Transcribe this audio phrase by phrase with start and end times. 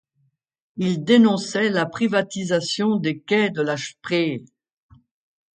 [0.77, 4.43] Ils dénonçaient la privatisation des quais de la Spree.